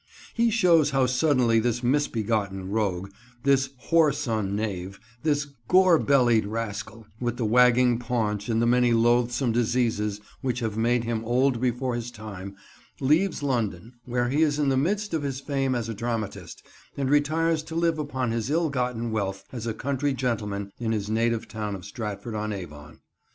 [0.33, 3.11] He shows how suddenly this misbegotten rogue,
[3.43, 10.19] this whoreson knave, this gorbellied rascal with the wagging paunch and the many loathsome diseases
[10.41, 12.55] which have made him old before his time
[12.99, 16.65] leaves London, where he is in the midst of his fame as a dramatist,
[16.97, 21.11] and retires to live upon his ill gotten wealth as a country gentleman in his
[21.11, 23.01] native town of Stratford on Avon.